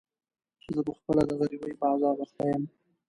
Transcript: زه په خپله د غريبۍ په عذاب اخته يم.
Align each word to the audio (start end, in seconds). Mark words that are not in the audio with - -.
زه 0.75 0.81
په 0.87 0.91
خپله 0.97 1.21
د 1.29 1.31
غريبۍ 1.39 1.73
په 1.79 1.85
عذاب 1.93 2.17
اخته 2.25 2.43
يم. 2.51 2.63